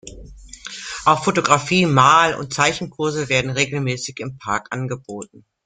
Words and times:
Auch 1.05 1.23
Fotografie-, 1.25 1.85
Mal- 1.85 2.33
und 2.33 2.51
Zeichenkurse 2.51 3.29
werden 3.29 3.51
regelmäßig 3.51 4.19
im 4.19 4.39
Park 4.39 4.69
angeboten. 4.71 5.45